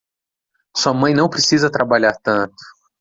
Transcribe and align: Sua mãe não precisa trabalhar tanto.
Sua 0.75 0.93
mãe 0.95 1.13
não 1.13 1.29
precisa 1.29 1.69
trabalhar 1.71 2.13
tanto. 2.23 2.55